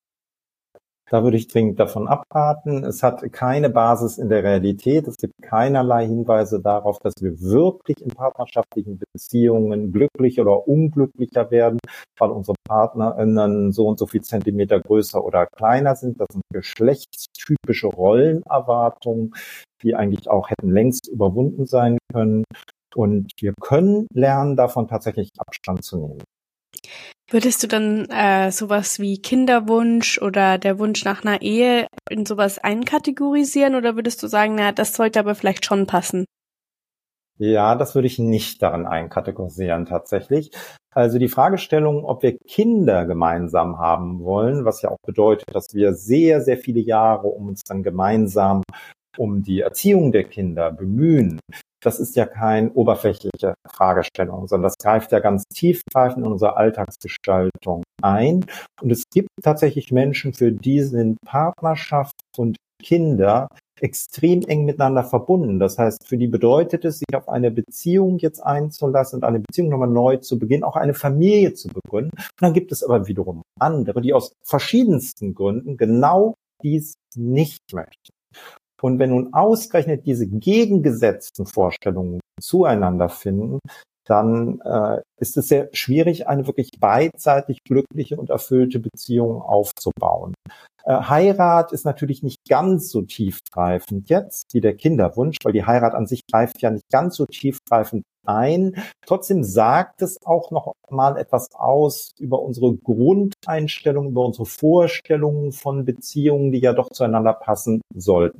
[1.10, 2.82] Da würde ich dringend davon abraten.
[2.82, 5.06] Es hat keine Basis in der Realität.
[5.06, 11.78] Es gibt keinerlei Hinweise darauf, dass wir wirklich in partnerschaftlichen Beziehungen glücklich oder unglücklicher werden,
[12.18, 16.20] weil unsere PartnerInnen so und so viel Zentimeter größer oder kleiner sind.
[16.20, 19.34] Das sind geschlechtstypische Rollenerwartungen,
[19.82, 22.44] die eigentlich auch hätten längst überwunden sein können.
[22.94, 26.22] Und wir können lernen, davon tatsächlich Abstand zu nehmen.
[27.30, 32.58] Würdest du dann äh, sowas wie Kinderwunsch oder der Wunsch nach einer Ehe in sowas
[32.58, 36.26] einkategorisieren oder würdest du sagen, na, das sollte aber vielleicht schon passen?
[37.38, 40.52] Ja, das würde ich nicht darin einkategorisieren tatsächlich.
[40.94, 45.94] Also die Fragestellung, ob wir Kinder gemeinsam haben wollen, was ja auch bedeutet, dass wir
[45.94, 48.62] sehr, sehr viele Jahre um uns dann gemeinsam
[49.16, 51.40] um die Erziehung der Kinder bemühen,
[51.84, 57.82] das ist ja keine oberflächliche Fragestellung, sondern das greift ja ganz tiefgreifend in unsere Alltagsgestaltung
[58.02, 58.46] ein.
[58.80, 63.48] Und es gibt tatsächlich Menschen, für die sind Partnerschaft und Kinder
[63.80, 65.58] extrem eng miteinander verbunden.
[65.58, 69.68] Das heißt, für die bedeutet es, sich auf eine Beziehung jetzt einzulassen und eine Beziehung
[69.68, 72.12] nochmal neu zu beginnen, auch eine Familie zu begründen.
[72.16, 78.12] Und dann gibt es aber wiederum andere, die aus verschiedensten Gründen genau dies nicht möchten.
[78.82, 83.60] Und wenn nun ausgerechnet diese gegengesetzten Vorstellungen zueinander finden,
[84.06, 90.34] dann äh, ist es sehr schwierig, eine wirklich beidseitig glückliche und erfüllte Beziehung aufzubauen.
[90.84, 95.94] Äh, Heirat ist natürlich nicht ganz so tiefgreifend jetzt wie der Kinderwunsch, weil die Heirat
[95.94, 98.74] an sich greift ja nicht ganz so tiefgreifend ein.
[99.06, 105.84] Trotzdem sagt es auch noch mal etwas aus über unsere Grundeinstellung, über unsere Vorstellungen von
[105.84, 108.38] Beziehungen, die ja doch zueinander passen sollten.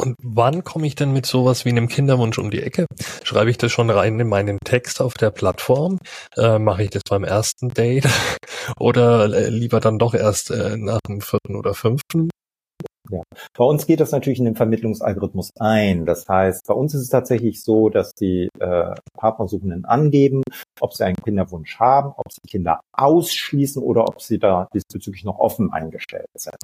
[0.00, 2.86] Und wann komme ich denn mit sowas wie einem Kinderwunsch um die Ecke?
[3.22, 5.98] Schreibe ich das schon rein in meinen Text auf der Plattform?
[6.36, 8.08] Äh, Mache ich das beim ersten Date?
[8.78, 12.30] oder äh, lieber dann doch erst äh, nach dem vierten oder fünften?
[13.10, 13.22] Ja.
[13.58, 16.06] Bei uns geht das natürlich in den Vermittlungsalgorithmus ein.
[16.06, 20.42] Das heißt, bei uns ist es tatsächlich so, dass die äh, Partnersuchenden angeben,
[20.80, 25.38] ob sie einen Kinderwunsch haben, ob sie Kinder ausschließen oder ob sie da diesbezüglich noch
[25.38, 26.56] offen eingestellt sind.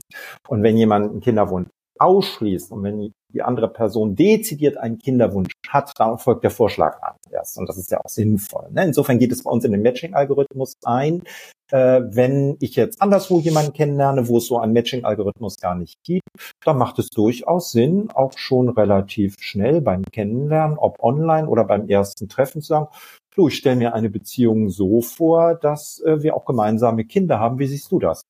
[0.49, 5.93] Und wenn jemand einen Kinderwunsch ausschließt und wenn die andere Person dezidiert einen Kinderwunsch hat,
[5.99, 7.59] dann folgt der Vorschlag an erst.
[7.59, 8.69] Und das ist ja auch sinnvoll.
[8.71, 8.85] Ne?
[8.85, 11.23] Insofern geht es bei uns in den Matching-Algorithmus ein.
[11.71, 16.23] Äh, wenn ich jetzt anderswo jemanden kennenlerne, wo es so einen Matching-Algorithmus gar nicht gibt,
[16.65, 21.89] dann macht es durchaus Sinn, auch schon relativ schnell beim Kennenlernen, ob online oder beim
[21.89, 22.89] ersten Treffen zu sagen,
[23.35, 27.59] du, ich stelle mir eine Beziehung so vor, dass äh, wir auch gemeinsame Kinder haben.
[27.59, 28.23] Wie siehst du das?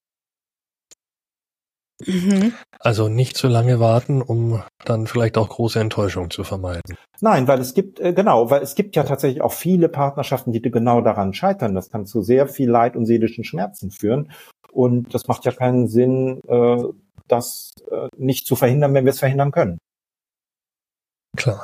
[2.04, 2.52] Mhm.
[2.78, 6.96] Also nicht zu lange warten, um dann vielleicht auch große Enttäuschungen zu vermeiden.
[7.20, 10.60] Nein, weil es gibt, äh, genau, weil es gibt ja tatsächlich auch viele Partnerschaften, die
[10.60, 11.74] genau daran scheitern.
[11.74, 14.30] Das kann zu sehr viel Leid und seelischen Schmerzen führen.
[14.70, 16.82] Und das macht ja keinen Sinn, äh,
[17.28, 19.78] das äh, nicht zu verhindern, wenn wir es verhindern können.
[21.36, 21.62] Klar.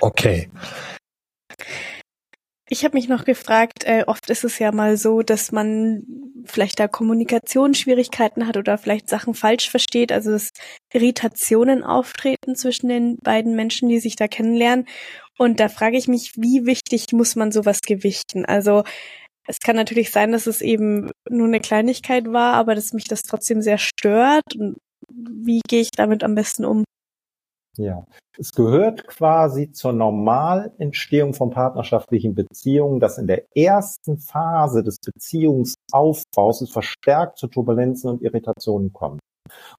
[0.00, 0.50] Okay.
[2.72, 6.04] Ich habe mich noch gefragt, äh, oft ist es ja mal so, dass man
[6.46, 10.52] vielleicht da Kommunikationsschwierigkeiten hat oder vielleicht Sachen falsch versteht, also dass
[10.90, 14.86] Irritationen auftreten zwischen den beiden Menschen, die sich da kennenlernen.
[15.36, 18.46] Und da frage ich mich, wie wichtig muss man sowas gewichten?
[18.46, 18.84] Also
[19.46, 23.20] es kann natürlich sein, dass es eben nur eine Kleinigkeit war, aber dass mich das
[23.20, 24.56] trotzdem sehr stört.
[24.56, 24.78] Und
[25.10, 26.84] wie gehe ich damit am besten um?
[27.78, 28.04] Ja,
[28.38, 36.60] es gehört quasi zur Normalentstehung von partnerschaftlichen Beziehungen, dass in der ersten Phase des Beziehungsaufbaus
[36.60, 39.20] es verstärkt zu Turbulenzen und Irritationen kommt.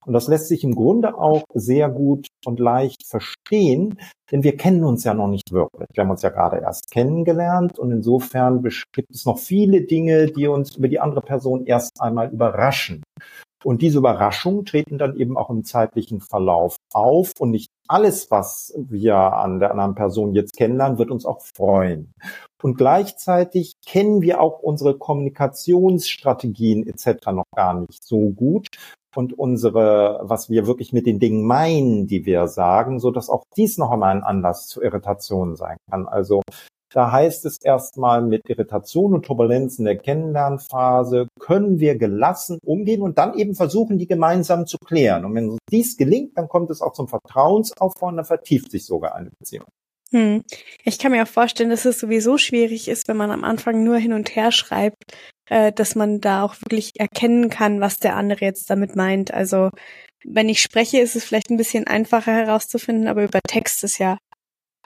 [0.05, 3.97] Und das lässt sich im Grunde auch sehr gut und leicht verstehen,
[4.31, 5.87] denn wir kennen uns ja noch nicht wirklich.
[5.93, 10.47] Wir haben uns ja gerade erst kennengelernt und insofern gibt es noch viele Dinge, die
[10.47, 13.03] uns über die andere Person erst einmal überraschen.
[13.63, 18.73] Und diese Überraschungen treten dann eben auch im zeitlichen Verlauf auf und nicht alles, was
[18.77, 22.11] wir an der anderen Person jetzt kennenlernen, wird uns auch freuen.
[22.61, 27.27] Und gleichzeitig kennen wir auch unsere Kommunikationsstrategien etc.
[27.33, 28.67] noch gar nicht so gut
[29.15, 33.43] und unsere, was wir wirklich mit den Dingen meinen, die wir sagen, so dass auch
[33.55, 36.07] dies noch einmal ein Anlass zur Irritation sein kann.
[36.07, 36.41] Also
[36.93, 43.17] da heißt es erstmal mit Irritation und Turbulenzen der Kennenlernphase können wir gelassen umgehen und
[43.17, 45.25] dann eben versuchen, die gemeinsam zu klären.
[45.25, 49.15] Und wenn dies gelingt, dann kommt es auch zum Vertrauensaufbau und dann vertieft sich sogar
[49.15, 49.65] eine Beziehung.
[50.11, 50.43] Hm.
[50.83, 53.97] Ich kann mir auch vorstellen, dass es sowieso schwierig ist, wenn man am Anfang nur
[53.97, 55.03] hin und her schreibt,
[55.49, 59.33] äh, dass man da auch wirklich erkennen kann, was der andere jetzt damit meint.
[59.33, 59.71] Also
[60.23, 64.19] wenn ich spreche, ist es vielleicht ein bisschen einfacher herauszufinden, aber über Text ist ja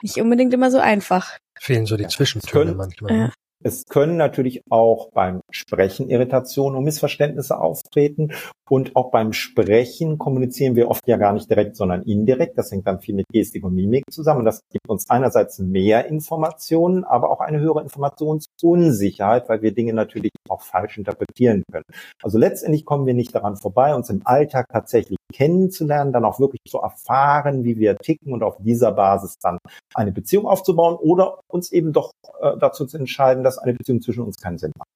[0.02, 1.36] nicht unbedingt immer so einfach.
[1.60, 3.14] Fehlen so die Zwischentöne manchmal.
[3.14, 3.32] Ja.
[3.64, 8.32] Es können natürlich auch beim Sprechen Irritationen und Missverständnisse auftreten.
[8.70, 12.58] Und auch beim Sprechen kommunizieren wir oft ja gar nicht direkt, sondern indirekt.
[12.58, 14.44] Das hängt dann viel mit Gestik und Mimik zusammen.
[14.44, 20.30] Das gibt uns einerseits mehr Informationen, aber auch eine höhere Informationsunsicherheit, weil wir Dinge natürlich
[20.48, 21.84] auch falsch interpretieren können.
[22.22, 26.60] Also letztendlich kommen wir nicht daran vorbei, uns im Alltag tatsächlich kennenzulernen, dann auch wirklich
[26.68, 29.58] zu erfahren, wie wir ticken und auf dieser Basis dann
[29.94, 34.22] eine Beziehung aufzubauen oder uns eben doch äh, dazu zu entscheiden, dass eine Beziehung zwischen
[34.22, 34.88] uns keinen Sinn macht.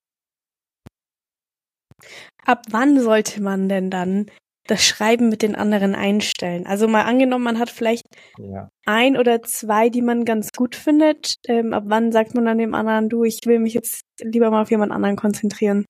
[2.45, 4.27] Ab wann sollte man denn dann
[4.67, 6.67] das Schreiben mit den anderen einstellen?
[6.67, 8.05] Also mal angenommen, man hat vielleicht
[8.39, 8.69] ja.
[8.87, 11.37] ein oder zwei, die man ganz gut findet.
[11.47, 14.63] Ähm, ab wann sagt man dann dem anderen, du, ich will mich jetzt lieber mal
[14.63, 15.85] auf jemand anderen konzentrieren?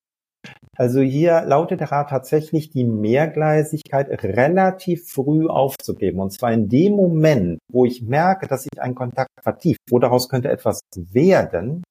[0.77, 6.19] Also hier lautet der Rat tatsächlich, die Mehrgleisigkeit relativ früh aufzugeben.
[6.19, 10.29] Und zwar in dem Moment, wo ich merke, dass sich ein Kontakt vertieft, wo daraus
[10.29, 11.83] könnte etwas werden,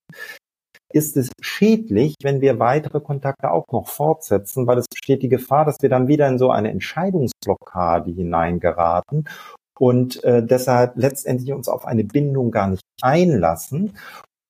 [0.93, 5.65] ist es schädlich, wenn wir weitere Kontakte auch noch fortsetzen, weil es besteht die Gefahr,
[5.65, 9.27] dass wir dann wieder in so eine Entscheidungsblockade hineingeraten
[9.79, 13.97] und äh, deshalb letztendlich uns auf eine Bindung gar nicht einlassen.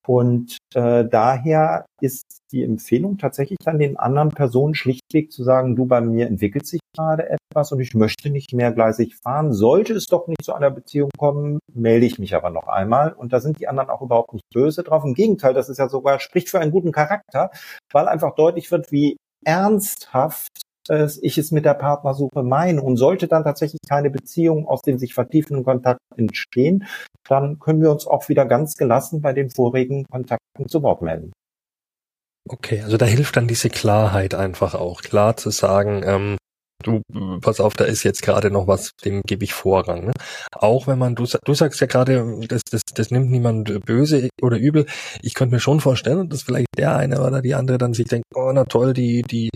[0.08, 5.86] Und äh, daher ist die Empfehlung tatsächlich dann den anderen Personen schlichtweg zu sagen, du
[5.86, 9.54] bei mir entwickelt sich gerade etwas und ich möchte nicht mehr gleisig fahren.
[9.54, 13.14] Sollte es doch nicht zu einer Beziehung kommen, melde ich mich aber noch einmal.
[13.14, 15.04] Und da sind die anderen auch überhaupt nicht böse drauf.
[15.04, 17.52] Im Gegenteil, das ist ja sogar, spricht für einen guten Charakter,
[17.92, 20.62] weil einfach deutlich wird, wie ernsthaft
[21.22, 22.82] ich es mit der Partnersuche meine.
[22.82, 26.86] Und sollte dann tatsächlich keine Beziehung aus dem sich vertiefenden Kontakt entstehen,
[27.28, 31.32] dann können wir uns auch wieder ganz gelassen bei den vorigen Kontakten zu Wort melden.
[32.50, 36.38] Okay, also da hilft dann diese Klarheit einfach auch, klar zu sagen, ähm,
[36.84, 37.02] du,
[37.40, 40.06] pass auf, da ist jetzt gerade noch was, dem gebe ich Vorrang.
[40.06, 40.12] Ne?
[40.52, 44.58] Auch wenn man, du, du sagst ja gerade, das, das, das nimmt niemand böse oder
[44.58, 44.86] übel.
[45.22, 48.26] Ich könnte mir schon vorstellen, dass vielleicht der eine oder die andere dann sich denkt,
[48.36, 49.50] oh na toll, die, die,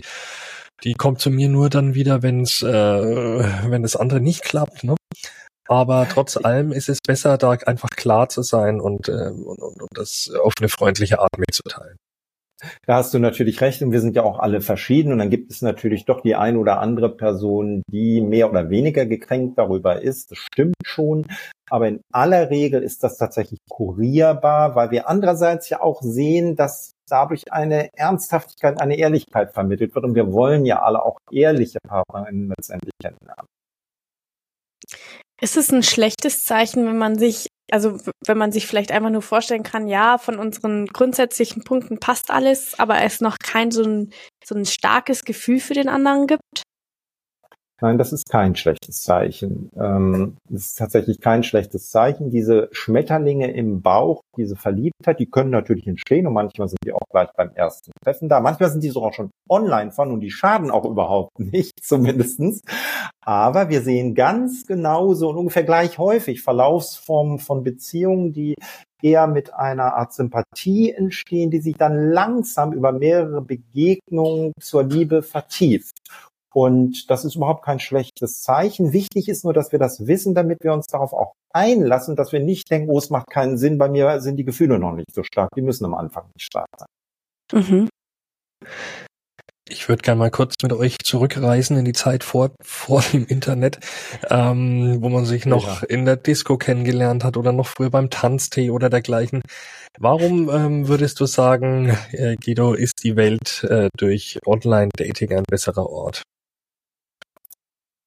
[0.84, 4.84] die kommt zu mir nur dann wieder, wenn's, äh, wenn das andere nicht klappt.
[4.84, 4.94] Ne?
[5.68, 9.82] Aber trotz allem ist es besser, da einfach klar zu sein und, äh, und, und,
[9.82, 11.96] und das auf eine freundliche Art mitzuteilen.
[12.86, 15.50] Da hast du natürlich recht und wir sind ja auch alle verschieden und dann gibt
[15.50, 20.30] es natürlich doch die eine oder andere Person, die mehr oder weniger gekränkt darüber ist.
[20.30, 21.26] Das stimmt schon.
[21.68, 26.92] Aber in aller Regel ist das tatsächlich kurierbar, weil wir andererseits ja auch sehen, dass
[27.08, 32.52] dadurch eine Ernsthaftigkeit, eine Ehrlichkeit vermittelt wird und wir wollen ja alle auch ehrliche Partnerinnen
[32.56, 33.46] letztendlich kennenlernen.
[35.40, 39.22] Ist es ein schlechtes Zeichen, wenn man sich, also wenn man sich vielleicht einfach nur
[39.22, 44.10] vorstellen kann, ja, von unseren grundsätzlichen Punkten passt alles, aber es noch kein so ein,
[44.44, 46.62] so ein starkes Gefühl für den anderen gibt?
[47.82, 49.68] Nein, das ist kein schlechtes Zeichen.
[49.76, 52.30] Ähm, das ist tatsächlich kein schlechtes Zeichen.
[52.30, 57.06] Diese Schmetterlinge im Bauch, diese Verliebtheit, die können natürlich entstehen und manchmal sind die auch
[57.10, 58.40] gleich beim ersten Treffen da.
[58.40, 62.62] Manchmal sind die sogar schon online von und die schaden auch überhaupt nicht, zumindestens.
[63.22, 68.54] Aber wir sehen ganz genauso und ungefähr gleich häufig Verlaufsformen von Beziehungen, die
[69.02, 75.22] eher mit einer Art Sympathie entstehen, die sich dann langsam über mehrere Begegnungen zur Liebe
[75.22, 75.98] vertieft.
[76.56, 78.94] Und das ist überhaupt kein schlechtes Zeichen.
[78.94, 82.40] Wichtig ist nur, dass wir das wissen, damit wir uns darauf auch einlassen, dass wir
[82.40, 85.22] nicht denken, oh, es macht keinen Sinn, bei mir sind die Gefühle noch nicht so
[85.22, 85.50] stark.
[85.54, 86.88] Die müssen am Anfang nicht stark sein.
[87.52, 87.88] Mhm.
[89.68, 93.78] Ich würde gerne mal kurz mit euch zurückreisen in die Zeit vor, vor dem Internet,
[94.30, 95.88] ähm, wo man sich noch ja.
[95.88, 99.42] in der Disco kennengelernt hat oder noch früher beim Tanztee oder dergleichen.
[99.98, 105.90] Warum ähm, würdest du sagen, äh, Guido, ist die Welt äh, durch Online-Dating ein besserer
[105.90, 106.22] Ort?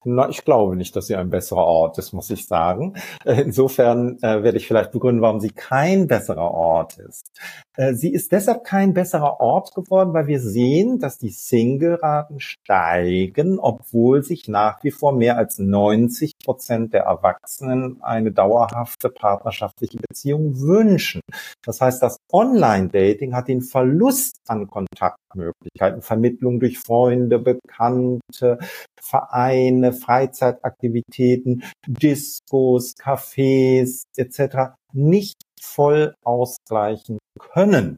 [0.05, 2.95] Na, ich glaube nicht, dass sie ein besserer Ort ist, muss ich sagen.
[3.25, 7.31] Äh, insofern äh, werde ich vielleicht begründen, warum sie kein besserer Ort ist.
[7.79, 13.57] Äh, sie ist deshalb kein besserer Ort geworden, weil wir sehen, dass die Single-Raten steigen,
[13.57, 20.59] obwohl sich nach wie vor mehr als 90 Prozent der Erwachsenen eine dauerhafte partnerschaftliche Beziehung
[20.59, 21.21] wünschen.
[21.63, 28.59] Das heißt, das Online-Dating hat den Verlust an Kontaktmöglichkeiten, Vermittlung durch Freunde, Bekannte,
[28.99, 34.73] Vereine, Freizeitaktivitäten, Diskos, Cafés etc.
[34.91, 37.97] nicht voll ausgleichen können.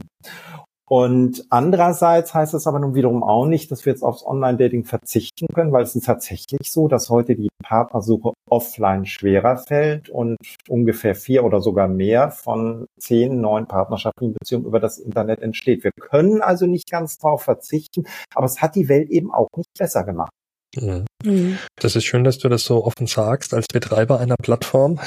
[0.92, 5.46] Und andererseits heißt es aber nun wiederum auch nicht, dass wir jetzt aufs Online-Dating verzichten
[5.54, 10.36] können, weil es ist tatsächlich so, dass heute die Partnersuche offline schwerer fällt und
[10.68, 15.82] ungefähr vier oder sogar mehr von zehn neuen partnerschaftlichen Beziehungen über das Internet entsteht.
[15.82, 19.70] Wir können also nicht ganz darauf verzichten, aber es hat die Welt eben auch nicht
[19.78, 20.32] besser gemacht.
[20.76, 21.06] Mhm.
[21.24, 21.58] mhm.
[21.76, 25.00] Das ist schön, dass du das so offen sagst als Betreiber einer Plattform.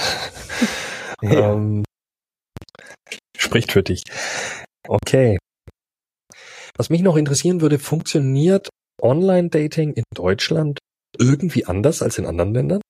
[1.22, 1.54] ja.
[1.54, 1.84] ähm,
[3.45, 4.03] spricht für dich.
[4.88, 5.38] Okay.
[6.77, 8.70] Was mich noch interessieren würde, funktioniert
[9.01, 10.80] Online-Dating in Deutschland
[11.17, 12.82] irgendwie anders als in anderen Ländern?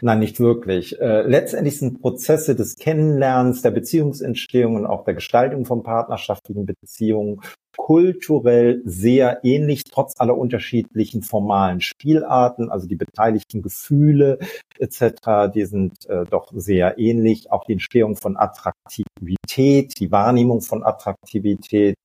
[0.00, 1.00] Nein, nicht wirklich.
[1.00, 7.40] Äh, letztendlich sind Prozesse des Kennenlernens, der Beziehungsentstehung und auch der Gestaltung von partnerschaftlichen Beziehungen
[7.76, 14.38] kulturell sehr ähnlich, trotz aller unterschiedlichen formalen Spielarten, also die beteiligten Gefühle
[14.78, 17.50] etc., die sind äh, doch sehr ähnlich.
[17.50, 21.96] Auch die Entstehung von Attraktivität, die Wahrnehmung von Attraktivität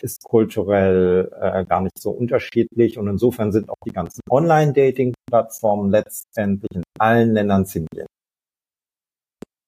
[0.00, 6.70] ist kulturell äh, gar nicht so unterschiedlich und insofern sind auch die ganzen Online-Dating-Plattformen letztendlich
[6.74, 8.06] in allen Ländern ziemlich.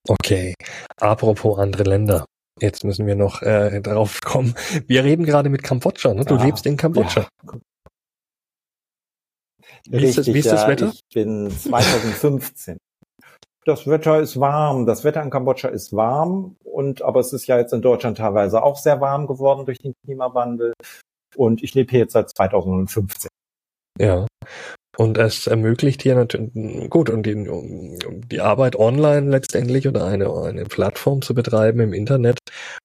[0.07, 0.53] Okay,
[0.99, 2.25] apropos andere Länder.
[2.59, 4.55] Jetzt müssen wir noch äh, darauf kommen.
[4.87, 6.13] Wir reden gerade mit Kambodscha.
[6.13, 6.25] Ne?
[6.25, 7.27] Du ja, lebst in Kambodscha.
[7.43, 7.59] Ja.
[9.89, 10.91] Wie, Richtig, ist das, wie ist das Wetter?
[10.93, 12.77] Ich bin 2015.
[13.65, 14.85] das Wetter ist warm.
[14.85, 18.63] Das Wetter in Kambodscha ist warm und aber es ist ja jetzt in Deutschland teilweise
[18.63, 20.73] auch sehr warm geworden durch den Klimawandel.
[21.35, 23.29] Und ich lebe hier jetzt seit 2015.
[23.99, 24.25] Ja.
[24.97, 27.35] Und es ermöglicht hier natürlich, gut, und die,
[28.31, 32.39] die Arbeit online letztendlich oder eine, eine Plattform zu betreiben im Internet,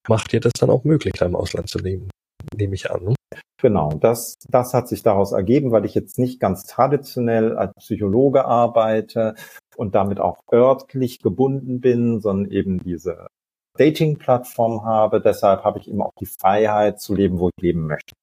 [0.09, 2.11] macht dir das dann auch möglich, da im Ausland zu leben,
[2.55, 3.05] nehme ich an.
[3.05, 3.15] Ne?
[3.63, 8.45] Genau, das, das hat sich daraus ergeben, weil ich jetzt nicht ganz traditionell als Psychologe
[8.45, 9.35] arbeite
[9.77, 13.29] und damit auch örtlich gebunden bin, sondern eben diese
[13.79, 15.23] Dating-Plattform habe.
[15.23, 18.15] Deshalb habe ich eben auch die Freiheit zu leben, wo ich leben möchte.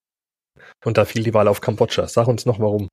[0.86, 2.08] Und da fiel die Wahl auf Kambodscha.
[2.08, 2.88] Sag uns noch warum.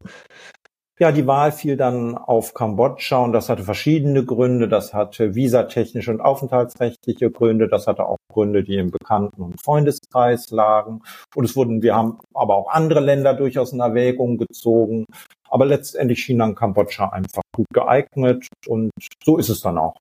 [0.98, 4.66] Ja, die Wahl fiel dann auf Kambodscha und das hatte verschiedene Gründe.
[4.66, 7.68] Das hatte visatechnische und aufenthaltsrechtliche Gründe.
[7.68, 11.02] Das hatte auch Gründe, die im Bekannten- und Freundeskreis lagen.
[11.34, 15.04] Und es wurden, wir haben aber auch andere Länder durchaus in Erwägung gezogen.
[15.50, 18.90] Aber letztendlich schien dann Kambodscha einfach gut geeignet und
[19.22, 19.96] so ist es dann auch.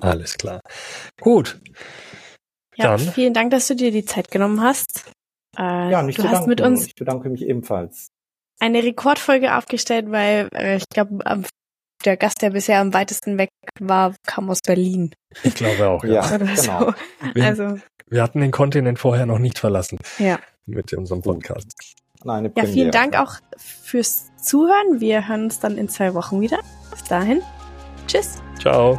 [0.00, 0.60] Alles klar.
[1.20, 1.60] Gut.
[2.76, 3.00] Ja, dann.
[3.00, 5.10] vielen Dank, dass du dir die Zeit genommen hast.
[5.58, 6.86] Äh, ja, nicht du hast mit uns.
[6.86, 8.08] Ich bedanke mich ebenfalls
[8.60, 11.18] eine Rekordfolge aufgestellt, weil äh, ich glaube,
[12.04, 13.50] der Gast, der bisher am weitesten weg
[13.80, 15.12] war, kam aus Berlin.
[15.42, 16.24] Ich glaube auch, ja.
[16.24, 16.54] ja genau.
[16.54, 16.94] So.
[17.34, 17.78] Wir, also,
[18.08, 19.98] wir hatten den Kontinent vorher noch nicht verlassen.
[20.18, 20.38] Ja.
[20.66, 21.72] Mit unserem Podcast.
[22.24, 25.00] Nein, ja, vielen Dank auch fürs Zuhören.
[25.00, 26.58] Wir hören uns dann in zwei Wochen wieder.
[26.90, 27.40] Bis dahin.
[28.06, 28.42] Tschüss.
[28.60, 28.98] Ciao.